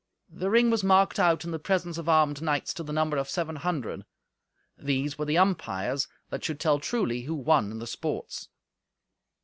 [0.31, 3.29] The ring was marked out in the presence of armed knights to the number of
[3.29, 4.03] seven hundred.
[4.75, 8.49] These were the umpires, that should tell truly who won in the sports.